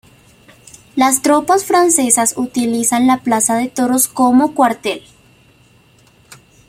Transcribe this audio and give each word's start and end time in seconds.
Las 0.95 1.21
tropas 1.21 1.63
francesas 1.63 2.33
utilizan 2.35 3.05
la 3.05 3.17
Plaza 3.19 3.55
de 3.57 3.67
Toros 3.69 4.07
como 4.07 4.55
cuartel. 4.55 5.03